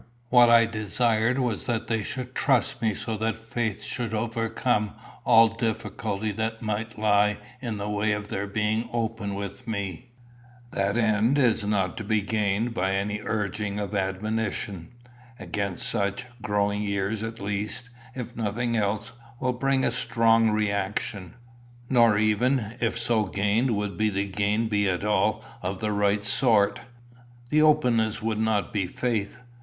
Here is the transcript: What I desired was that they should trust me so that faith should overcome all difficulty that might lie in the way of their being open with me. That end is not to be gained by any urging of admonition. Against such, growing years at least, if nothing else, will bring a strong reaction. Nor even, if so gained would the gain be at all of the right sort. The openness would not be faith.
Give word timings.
What 0.29 0.49
I 0.49 0.65
desired 0.65 1.37
was 1.37 1.67
that 1.67 1.85
they 1.85 2.01
should 2.01 2.33
trust 2.33 2.81
me 2.81 2.95
so 2.95 3.15
that 3.17 3.37
faith 3.37 3.83
should 3.83 4.15
overcome 4.15 4.95
all 5.27 5.49
difficulty 5.49 6.31
that 6.31 6.59
might 6.63 6.97
lie 6.97 7.37
in 7.61 7.77
the 7.77 7.87
way 7.87 8.13
of 8.13 8.29
their 8.29 8.47
being 8.47 8.89
open 8.91 9.35
with 9.35 9.67
me. 9.67 10.09
That 10.71 10.97
end 10.97 11.37
is 11.37 11.63
not 11.63 11.97
to 11.97 12.03
be 12.03 12.19
gained 12.23 12.73
by 12.73 12.95
any 12.95 13.21
urging 13.23 13.77
of 13.77 13.93
admonition. 13.93 14.91
Against 15.37 15.87
such, 15.87 16.25
growing 16.41 16.81
years 16.81 17.21
at 17.21 17.39
least, 17.39 17.89
if 18.15 18.35
nothing 18.35 18.75
else, 18.75 19.11
will 19.39 19.53
bring 19.53 19.85
a 19.85 19.91
strong 19.91 20.49
reaction. 20.49 21.35
Nor 21.91 22.17
even, 22.17 22.75
if 22.81 22.97
so 22.97 23.25
gained 23.25 23.75
would 23.77 23.99
the 23.99 24.25
gain 24.25 24.67
be 24.67 24.89
at 24.89 25.03
all 25.03 25.45
of 25.61 25.77
the 25.79 25.91
right 25.91 26.23
sort. 26.23 26.79
The 27.51 27.61
openness 27.61 28.19
would 28.23 28.39
not 28.39 28.73
be 28.73 28.87
faith. 28.87 29.37